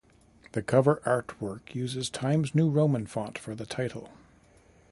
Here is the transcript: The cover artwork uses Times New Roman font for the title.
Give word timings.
The 0.53 0.63
cover 0.63 0.99
artwork 1.05 1.75
uses 1.75 2.09
Times 2.09 2.55
New 2.55 2.71
Roman 2.71 3.05
font 3.05 3.37
for 3.37 3.53
the 3.53 3.67
title. 3.67 4.09